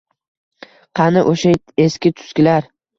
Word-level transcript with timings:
—Qani, 1.01 1.25
o‘sha 1.35 1.55
eski-tuskilar? 1.89 2.73